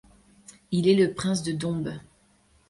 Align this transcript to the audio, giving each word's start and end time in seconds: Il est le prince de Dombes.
Il 0.71 0.87
est 0.87 0.95
le 0.95 1.13
prince 1.13 1.43
de 1.43 1.51
Dombes. 1.51 1.93